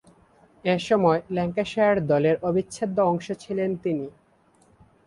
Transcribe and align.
এ 0.63 0.75
সময়ে 0.79 1.19
ল্যাঙ্কাশায়ার 1.31 1.97
দলের 2.07 2.35
অবিচ্ছেদ্য 2.43 2.97
অংশ 3.01 3.27
ছিলেন 3.39 3.69
তিনি। 3.75 4.07